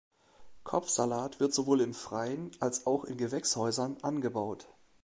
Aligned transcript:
Kopfsalat 0.63 1.39
wird 1.39 1.53
sowohl 1.53 1.79
im 1.81 1.93
Freien 1.93 2.49
als 2.59 2.87
auch 2.87 3.03
in 3.03 3.17
Gewächshäusern 3.17 3.99
angebaut. 4.01 4.67